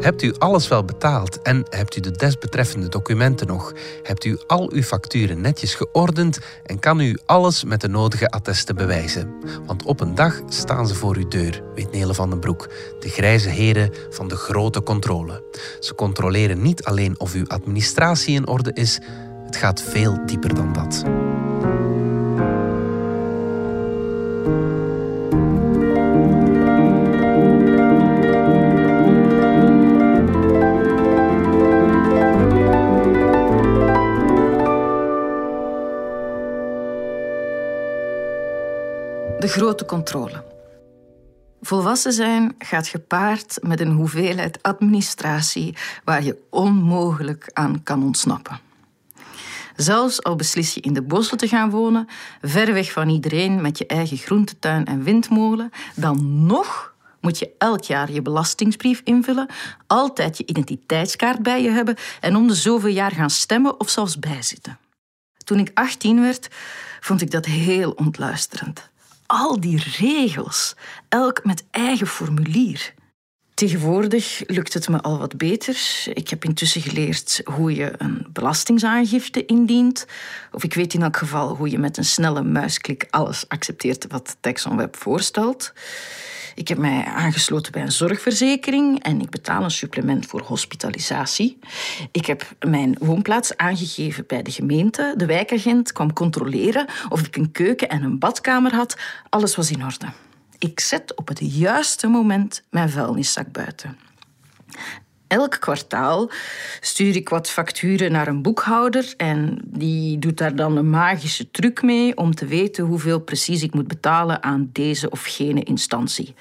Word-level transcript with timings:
Hebt 0.00 0.22
u 0.22 0.34
alles 0.38 0.68
wel 0.68 0.84
betaald 0.84 1.42
en 1.42 1.64
hebt 1.68 1.96
u 1.96 2.00
de 2.00 2.10
desbetreffende 2.10 2.88
documenten 2.88 3.46
nog? 3.46 3.72
Hebt 4.02 4.24
u 4.24 4.38
al 4.46 4.70
uw 4.72 4.82
facturen 4.82 5.40
netjes 5.40 5.74
geordend 5.74 6.38
en 6.64 6.78
kan 6.78 7.00
u 7.00 7.18
alles 7.26 7.64
met 7.64 7.80
de 7.80 7.88
nodige 7.88 8.28
attesten 8.28 8.76
bewijzen? 8.76 9.34
Want 9.66 9.84
op 9.84 10.00
een 10.00 10.14
dag 10.14 10.40
staan 10.48 10.86
ze 10.86 10.94
voor 10.94 11.16
uw 11.16 11.28
deur, 11.28 11.62
weet 11.74 11.92
Nele 11.92 12.14
van 12.14 12.30
den 12.30 12.40
Broek, 12.40 12.68
de 13.00 13.08
grijze 13.08 13.48
heren 13.48 13.92
van 14.10 14.28
de 14.28 14.36
grote 14.36 14.82
controle. 14.82 15.42
Ze 15.80 15.94
controleren 15.94 16.62
niet 16.62 16.84
alleen 16.84 17.20
of 17.20 17.34
uw 17.34 17.46
administratie 17.46 18.34
in 18.34 18.48
orde 18.48 18.72
is, 18.72 19.00
het 19.46 19.56
gaat 19.56 19.82
veel 19.82 20.26
dieper 20.26 20.54
dan 20.54 20.72
dat. 20.72 21.04
Grote 39.50 39.84
controle. 39.84 40.44
Volwassen 41.60 42.12
zijn 42.12 42.54
gaat 42.58 42.88
gepaard 42.88 43.58
met 43.62 43.80
een 43.80 43.92
hoeveelheid 43.92 44.62
administratie 44.62 45.76
waar 46.04 46.22
je 46.22 46.38
onmogelijk 46.50 47.50
aan 47.52 47.82
kan 47.82 48.02
ontsnappen. 48.02 48.60
Zelfs 49.76 50.22
al 50.22 50.36
beslis 50.36 50.74
je 50.74 50.80
in 50.80 50.92
de 50.92 51.02
bossen 51.02 51.38
te 51.38 51.48
gaan 51.48 51.70
wonen, 51.70 52.08
ver 52.42 52.72
weg 52.72 52.92
van 52.92 53.08
iedereen 53.08 53.60
met 53.60 53.78
je 53.78 53.86
eigen 53.86 54.16
groentetuin 54.16 54.86
en 54.86 55.02
windmolen, 55.02 55.70
dan 55.94 56.46
nog 56.46 56.94
moet 57.20 57.38
je 57.38 57.50
elk 57.58 57.82
jaar 57.82 58.12
je 58.12 58.22
belastingsbrief 58.22 59.00
invullen, 59.04 59.48
altijd 59.86 60.36
je 60.36 60.46
identiteitskaart 60.46 61.42
bij 61.42 61.62
je 61.62 61.70
hebben 61.70 61.96
en 62.20 62.36
om 62.36 62.46
de 62.46 62.54
zoveel 62.54 62.90
jaar 62.90 63.12
gaan 63.12 63.30
stemmen 63.30 63.80
of 63.80 63.88
zelfs 63.88 64.18
bijzitten. 64.18 64.78
Toen 65.44 65.58
ik 65.58 65.70
18 65.74 66.20
werd, 66.20 66.48
vond 67.00 67.20
ik 67.20 67.30
dat 67.30 67.44
heel 67.44 67.90
ontluisterend 67.90 68.90
al 69.30 69.60
die 69.60 69.82
regels, 69.96 70.74
elk 71.08 71.44
met 71.44 71.64
eigen 71.70 72.06
formulier. 72.06 72.94
Tegenwoordig 73.54 74.42
lukt 74.46 74.74
het 74.74 74.88
me 74.88 75.00
al 75.00 75.18
wat 75.18 75.36
beter. 75.36 75.76
Ik 76.14 76.28
heb 76.28 76.44
intussen 76.44 76.82
geleerd 76.82 77.40
hoe 77.44 77.74
je 77.74 77.92
een 77.98 78.26
belastingsaangifte 78.32 79.44
indient. 79.44 80.06
Of 80.52 80.64
ik 80.64 80.74
weet 80.74 80.94
in 80.94 81.02
elk 81.02 81.16
geval 81.16 81.56
hoe 81.56 81.70
je 81.70 81.78
met 81.78 81.96
een 81.96 82.04
snelle 82.04 82.42
muisklik 82.42 83.06
alles 83.10 83.48
accepteert 83.48 84.06
wat 84.08 84.36
TaxonWeb 84.40 84.96
voorstelt. 84.96 85.72
Ik 86.54 86.68
heb 86.68 86.78
mij 86.78 87.04
aangesloten 87.04 87.72
bij 87.72 87.82
een 87.82 87.92
zorgverzekering 87.92 89.02
en 89.02 89.20
ik 89.20 89.30
betaal 89.30 89.62
een 89.62 89.70
supplement 89.70 90.26
voor 90.26 90.40
hospitalisatie. 90.40 91.58
Ik 92.12 92.26
heb 92.26 92.54
mijn 92.66 92.96
woonplaats 92.98 93.56
aangegeven 93.56 94.24
bij 94.26 94.42
de 94.42 94.50
gemeente. 94.50 95.14
De 95.16 95.26
wijkagent 95.26 95.92
kwam 95.92 96.12
controleren 96.12 96.86
of 97.08 97.26
ik 97.26 97.36
een 97.36 97.52
keuken 97.52 97.88
en 97.88 98.02
een 98.02 98.18
badkamer 98.18 98.74
had. 98.74 98.96
Alles 99.28 99.56
was 99.56 99.70
in 99.70 99.84
orde. 99.84 100.06
Ik 100.58 100.80
zet 100.80 101.16
op 101.16 101.28
het 101.28 101.38
juiste 101.42 102.06
moment 102.06 102.62
mijn 102.70 102.90
vuilniszak 102.90 103.52
buiten. 103.52 103.98
Elk 105.30 105.60
kwartaal 105.60 106.30
stuur 106.80 107.16
ik 107.16 107.28
wat 107.28 107.50
facturen 107.50 108.12
naar 108.12 108.28
een 108.28 108.42
boekhouder 108.42 109.14
en 109.16 109.58
die 109.64 110.18
doet 110.18 110.38
daar 110.38 110.56
dan 110.56 110.76
een 110.76 110.90
magische 110.90 111.50
truc 111.50 111.82
mee 111.82 112.16
om 112.16 112.34
te 112.34 112.46
weten 112.46 112.84
hoeveel 112.84 113.20
precies 113.20 113.62
ik 113.62 113.74
moet 113.74 113.88
betalen 113.88 114.42
aan 114.42 114.70
deze 114.72 115.10
of 115.10 115.24
gene 115.24 115.62
instantie. 115.62 116.34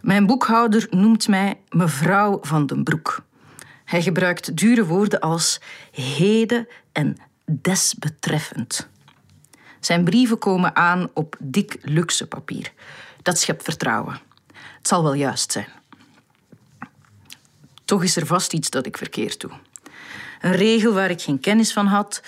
Mijn 0.00 0.26
boekhouder 0.26 0.86
noemt 0.90 1.28
mij 1.28 1.58
mevrouw 1.68 2.38
van 2.42 2.66
den 2.66 2.84
Broek. 2.84 3.22
Hij 3.84 4.02
gebruikt 4.02 4.56
dure 4.56 4.84
woorden 4.84 5.20
als 5.20 5.60
heden 5.92 6.68
en 6.92 7.16
desbetreffend. 7.44 8.88
Zijn 9.80 10.04
brieven 10.04 10.38
komen 10.38 10.76
aan 10.76 11.10
op 11.14 11.36
dik 11.38 11.78
luxe 11.82 12.26
papier. 12.26 12.72
Dat 13.22 13.38
schept 13.38 13.62
vertrouwen. 13.62 14.20
Het 14.78 14.88
zal 14.88 15.02
wel 15.02 15.14
juist 15.14 15.52
zijn. 15.52 15.68
Toch 17.88 18.02
is 18.02 18.16
er 18.16 18.26
vast 18.26 18.52
iets 18.52 18.70
dat 18.70 18.86
ik 18.86 18.96
verkeerd 18.96 19.40
doe. 19.40 19.50
Een 20.40 20.52
regel 20.52 20.92
waar 20.92 21.10
ik 21.10 21.20
geen 21.20 21.40
kennis 21.40 21.72
van 21.72 21.86
had, 21.86 22.22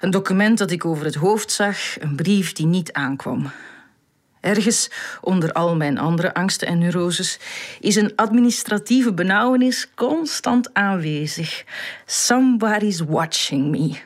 een 0.00 0.10
document 0.10 0.58
dat 0.58 0.70
ik 0.70 0.84
over 0.84 1.04
het 1.04 1.14
hoofd 1.14 1.50
zag, 1.50 2.00
een 2.00 2.16
brief 2.16 2.52
die 2.52 2.66
niet 2.66 2.92
aankwam. 2.92 3.50
Ergens 4.40 4.90
onder 5.20 5.52
al 5.52 5.76
mijn 5.76 5.98
andere 5.98 6.34
angsten 6.34 6.68
en 6.68 6.78
neuroses 6.78 7.38
is 7.80 7.96
een 7.96 8.12
administratieve 8.16 9.12
benauwenis 9.12 9.90
constant 9.94 10.74
aanwezig. 10.74 11.64
Somebody's 12.06 13.00
watching 13.00 13.70
me. 13.70 14.00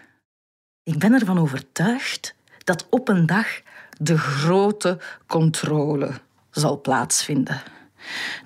Ik 0.83 0.99
ben 0.99 1.13
ervan 1.13 1.39
overtuigd 1.39 2.35
dat 2.65 2.87
op 2.91 3.09
een 3.09 3.27
dag 3.27 3.61
de 3.99 4.19
grote 4.19 4.99
controle 5.27 6.11
zal 6.51 6.81
plaatsvinden. 6.81 7.63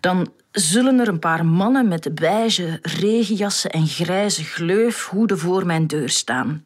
Dan 0.00 0.32
zullen 0.50 0.98
er 0.98 1.08
een 1.08 1.18
paar 1.18 1.46
mannen 1.46 1.88
met 1.88 2.14
beige 2.14 2.78
regenjassen 2.82 3.70
en 3.70 3.86
grijze 3.86 4.44
gleufhoeden 4.44 5.38
voor 5.38 5.66
mijn 5.66 5.86
deur 5.86 6.08
staan. 6.08 6.64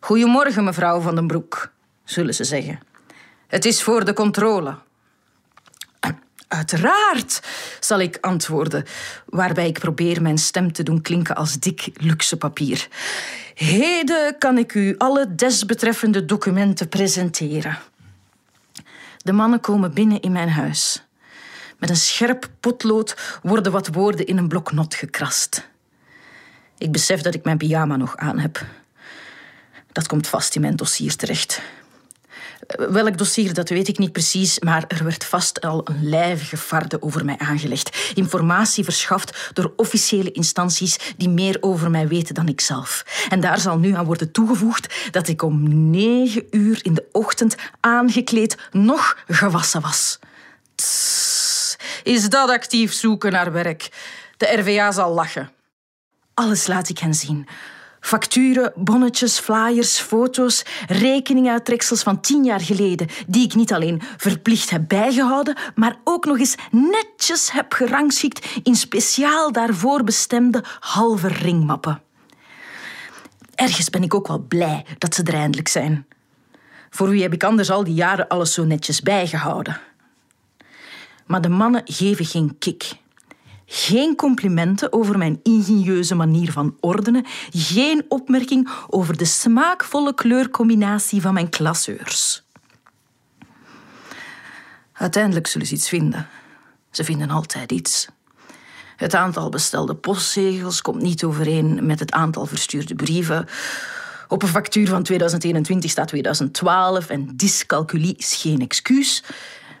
Goedemorgen, 0.00 0.64
mevrouw 0.64 1.00
van 1.00 1.14
den 1.14 1.26
Broek, 1.26 1.72
zullen 2.04 2.34
ze 2.34 2.44
zeggen. 2.44 2.80
Het 3.46 3.64
is 3.64 3.82
voor 3.82 4.04
de 4.04 4.12
controle. 4.12 4.78
Uiteraard, 6.48 7.42
zal 7.80 8.00
ik 8.00 8.18
antwoorden, 8.20 8.84
waarbij 9.26 9.66
ik 9.66 9.78
probeer 9.78 10.22
mijn 10.22 10.38
stem 10.38 10.72
te 10.72 10.82
doen 10.82 11.02
klinken 11.02 11.36
als 11.36 11.58
dik 11.58 11.90
luxe 11.94 12.36
papier. 12.36 12.88
Heden 13.54 14.38
kan 14.38 14.58
ik 14.58 14.74
u 14.74 14.94
alle 14.98 15.34
desbetreffende 15.34 16.24
documenten 16.24 16.88
presenteren. 16.88 17.78
De 19.16 19.32
mannen 19.32 19.60
komen 19.60 19.94
binnen 19.94 20.20
in 20.20 20.32
mijn 20.32 20.50
huis. 20.50 21.07
Met 21.78 21.90
een 21.90 21.96
scherp 21.96 22.48
potlood 22.60 23.38
worden 23.42 23.72
wat 23.72 23.88
woorden 23.88 24.26
in 24.26 24.38
een 24.38 24.48
blok 24.48 24.72
not 24.72 24.94
gekrast. 24.94 25.68
Ik 26.78 26.92
besef 26.92 27.20
dat 27.20 27.34
ik 27.34 27.44
mijn 27.44 27.58
pyjama 27.58 27.96
nog 27.96 28.16
aan 28.16 28.38
heb. 28.38 28.66
Dat 29.92 30.06
komt 30.06 30.26
vast 30.26 30.54
in 30.54 30.60
mijn 30.60 30.76
dossier 30.76 31.16
terecht. 31.16 31.62
Welk 32.76 33.18
dossier, 33.18 33.54
dat 33.54 33.68
weet 33.68 33.88
ik 33.88 33.98
niet 33.98 34.12
precies, 34.12 34.58
maar 34.58 34.84
er 34.88 35.04
werd 35.04 35.24
vast 35.24 35.60
al 35.60 35.80
een 35.84 36.08
lijvige 36.08 36.56
farde 36.56 37.02
over 37.02 37.24
mij 37.24 37.38
aangelegd. 37.38 38.12
Informatie 38.14 38.84
verschaft 38.84 39.50
door 39.52 39.72
officiële 39.76 40.32
instanties 40.32 40.98
die 41.16 41.28
meer 41.28 41.56
over 41.60 41.90
mij 41.90 42.08
weten 42.08 42.34
dan 42.34 42.48
ik 42.48 42.60
zelf. 42.60 43.04
En 43.28 43.40
daar 43.40 43.60
zal 43.60 43.78
nu 43.78 43.94
aan 43.94 44.04
worden 44.04 44.32
toegevoegd 44.32 45.10
dat 45.10 45.28
ik 45.28 45.42
om 45.42 45.90
negen 45.90 46.46
uur 46.50 46.78
in 46.82 46.94
de 46.94 47.08
ochtend 47.12 47.54
aangekleed 47.80 48.56
nog 48.70 49.18
gewassen 49.26 49.80
was. 49.80 50.18
Tss, 50.74 51.37
is 52.08 52.28
dat 52.28 52.50
actief 52.50 52.92
zoeken 52.92 53.32
naar 53.32 53.52
werk? 53.52 53.88
De 54.36 54.46
RVA 54.46 54.92
zal 54.92 55.12
lachen. 55.12 55.50
Alles 56.34 56.66
laat 56.66 56.88
ik 56.88 56.98
hen 56.98 57.14
zien. 57.14 57.48
Facturen, 58.00 58.72
bonnetjes, 58.74 59.38
flyers, 59.38 59.98
foto's, 59.98 60.64
rekeninguittreksels 60.86 62.02
van 62.02 62.20
tien 62.20 62.44
jaar 62.44 62.60
geleden, 62.60 63.08
die 63.26 63.44
ik 63.44 63.54
niet 63.54 63.72
alleen 63.72 64.02
verplicht 64.16 64.70
heb 64.70 64.82
bijgehouden, 64.88 65.56
maar 65.74 65.96
ook 66.04 66.24
nog 66.24 66.38
eens 66.38 66.54
netjes 66.70 67.52
heb 67.52 67.72
gerangschikt 67.72 68.46
in 68.62 68.74
speciaal 68.74 69.52
daarvoor 69.52 70.04
bestemde 70.04 70.64
halve 70.80 71.28
ringmappen. 71.28 72.02
Ergens 73.54 73.90
ben 73.90 74.02
ik 74.02 74.14
ook 74.14 74.26
wel 74.26 74.44
blij 74.48 74.84
dat 74.98 75.14
ze 75.14 75.22
er 75.22 75.34
eindelijk 75.34 75.68
zijn. 75.68 76.06
Voor 76.90 77.08
wie 77.08 77.22
heb 77.22 77.32
ik 77.32 77.44
anders 77.44 77.70
al 77.70 77.84
die 77.84 77.94
jaren 77.94 78.28
alles 78.28 78.52
zo 78.52 78.64
netjes 78.64 79.00
bijgehouden? 79.00 79.80
Maar 81.28 81.40
de 81.40 81.48
mannen 81.48 81.82
geven 81.84 82.24
geen 82.24 82.58
kick. 82.58 82.92
Geen 83.66 84.16
complimenten 84.16 84.92
over 84.92 85.18
mijn 85.18 85.40
ingenieuze 85.42 86.14
manier 86.14 86.52
van 86.52 86.76
ordenen. 86.80 87.24
Geen 87.50 88.04
opmerking 88.08 88.70
over 88.88 89.16
de 89.16 89.24
smaakvolle 89.24 90.14
kleurcombinatie 90.14 91.20
van 91.20 91.34
mijn 91.34 91.48
klasseurs. 91.48 92.42
Uiteindelijk 94.92 95.46
zullen 95.46 95.66
ze 95.66 95.74
iets 95.74 95.88
vinden. 95.88 96.28
Ze 96.90 97.04
vinden 97.04 97.30
altijd 97.30 97.72
iets. 97.72 98.08
Het 98.96 99.14
aantal 99.14 99.48
bestelde 99.48 99.94
postzegels 99.94 100.82
komt 100.82 101.02
niet 101.02 101.24
overeen 101.24 101.86
met 101.86 101.98
het 101.98 102.12
aantal 102.12 102.46
verstuurde 102.46 102.94
brieven. 102.94 103.46
Op 104.28 104.42
een 104.42 104.48
factuur 104.48 104.88
van 104.88 105.02
2021 105.02 105.90
staat 105.90 106.08
2012 106.08 107.08
en 107.08 107.36
dyscalculie 107.36 108.14
is 108.16 108.34
geen 108.34 108.60
excuus. 108.60 109.22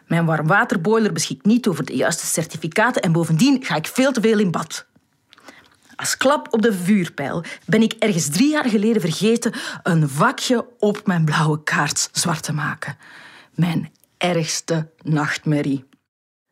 Mijn 0.08 0.24
warmwaterboiler 0.24 1.12
beschikt 1.12 1.44
niet 1.44 1.66
over 1.66 1.84
de 1.84 1.96
juiste 1.96 2.26
certificaten 2.26 3.02
en 3.02 3.12
bovendien 3.12 3.64
ga 3.64 3.76
ik 3.76 3.86
veel 3.86 4.12
te 4.12 4.20
veel 4.20 4.38
in 4.38 4.50
bad. 4.50 4.86
Als 5.96 6.16
klap 6.16 6.46
op 6.50 6.62
de 6.62 6.72
vuurpijl 6.72 7.44
ben 7.66 7.82
ik 7.82 7.92
ergens 7.92 8.28
drie 8.28 8.50
jaar 8.50 8.68
geleden 8.68 9.00
vergeten 9.00 9.52
een 9.82 10.08
vakje 10.08 10.66
op 10.78 11.06
mijn 11.06 11.24
blauwe 11.24 11.62
kaart 11.62 12.08
zwart 12.12 12.42
te 12.42 12.52
maken. 12.52 12.96
Mijn 13.54 13.92
ergste 14.18 14.90
nachtmerrie. 15.02 15.84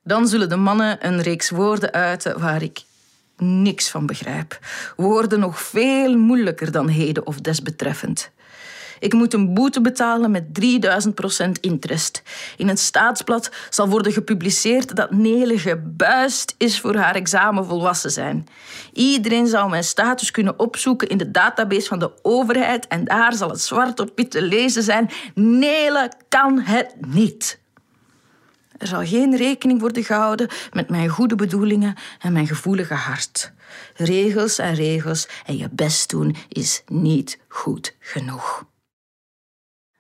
Dan 0.03 0.29
zullen 0.29 0.49
de 0.49 0.57
mannen 0.57 1.07
een 1.07 1.23
reeks 1.23 1.51
woorden 1.51 1.93
uiten 1.93 2.41
waar 2.41 2.63
ik 2.63 2.83
niks 3.37 3.91
van 3.91 4.07
begrijp. 4.07 4.59
Woorden 4.97 5.41
nog 5.41 5.61
veel 5.61 6.17
moeilijker 6.17 6.71
dan 6.71 6.89
heden 6.89 7.27
of 7.27 7.41
desbetreffend. 7.41 8.31
Ik 8.99 9.13
moet 9.13 9.35
een 9.35 9.55
boete 9.55 9.81
betalen 9.81 10.31
met 10.31 10.55
3000 10.55 11.15
procent 11.15 11.59
interest. 11.59 12.23
In 12.57 12.69
een 12.69 12.79
staatsblad 12.79 13.51
zal 13.71 13.89
worden 13.89 14.13
gepubliceerd 14.13 14.97
dat 14.97 15.11
Nele 15.11 15.59
gebuist 15.59 16.55
is 16.59 16.81
voor 16.81 16.95
haar 16.95 17.15
examen 17.15 17.67
volwassen 17.67 18.11
zijn. 18.11 18.47
Iedereen 18.93 19.47
zou 19.47 19.71
mijn 19.71 19.85
status 19.85 20.31
kunnen 20.31 20.59
opzoeken 20.59 21.09
in 21.09 21.19
de 21.19 21.31
database 21.31 21.89
van 21.89 21.99
de 21.99 22.11
overheid 22.23 22.87
en 22.87 23.05
daar 23.05 23.35
zal 23.35 23.51
het 23.51 23.61
zwart 23.61 24.01
op 24.01 24.13
wit 24.15 24.31
te 24.31 24.43
lezen 24.43 24.83
zijn. 24.83 25.11
Nele 25.35 26.13
kan 26.29 26.61
het 26.61 26.95
niet. 27.07 27.59
Er 28.79 28.87
zal 28.87 29.05
geen 29.05 29.37
rekening 29.37 29.81
worden 29.81 30.05
gehouden 30.05 30.49
met 30.73 30.91
mijn 30.91 31.09
goede 31.09 31.35
bedoelingen 31.35 31.95
en 32.19 32.33
mijn 32.33 32.47
gevoelige 32.47 32.95
hart. 32.95 33.53
Regels 33.95 34.59
en 34.59 34.75
regels 34.75 35.29
en 35.47 35.57
je 35.57 35.69
best 35.73 36.11
doen 36.11 36.37
is 36.49 36.83
niet 36.87 37.39
goed 37.49 37.97
genoeg. 38.01 38.65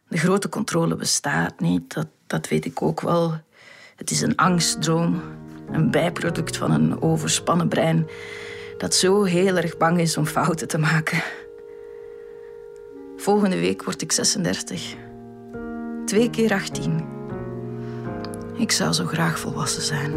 De 0.09 0.19
grote 0.19 0.49
controle 0.49 0.97
bestaat 0.97 1.61
niet, 1.61 1.95
dat, 1.95 2.07
dat 2.27 2.49
weet 2.49 2.65
ik 2.65 2.83
ook 2.83 3.01
wel. 3.01 3.35
Het 3.97 4.11
is 4.11 4.21
een 4.21 4.37
angstdroom, 4.37 5.23
een 5.71 5.91
bijproduct 5.91 6.57
van 6.57 6.71
een 6.71 7.03
overspannen 7.03 7.69
brein 7.69 8.07
dat 8.79 8.95
zo 8.95 9.23
heel 9.23 9.57
erg 9.57 9.77
bang 9.77 10.01
is 10.01 10.17
om 10.17 10.27
fouten 10.27 10.69
te 10.69 10.79
maken. 10.79 11.23
Volgende 13.17 13.61
week 13.61 13.85
word 13.85 14.03
ik 14.03 14.13
36. 14.13 14.95
Twee 16.05 16.31
keer 16.31 16.53
18. 16.53 17.05
Ik 18.57 18.73
zou 18.73 18.93
zo 18.93 19.07
graag 19.07 19.39
volwassen 19.39 19.83
zijn. 19.83 20.13